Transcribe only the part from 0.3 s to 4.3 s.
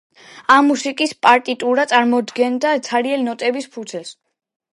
ამ მუსიკის პარტიტურა წარმოადგენდა ცარიელ ნოტების ფურცელს.